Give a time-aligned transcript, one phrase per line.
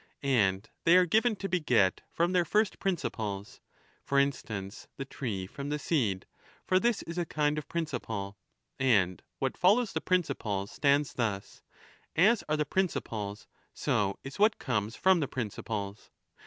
[0.23, 3.61] And they are given to beget from their first principles—
[4.07, 6.25] for instance, the tree from the seed;
[6.65, 8.35] for this is a kind of principle.
[8.79, 11.61] And what follows the principles stands thus:
[12.15, 13.45] as are the principles,
[13.75, 16.09] so is what comes from the principles.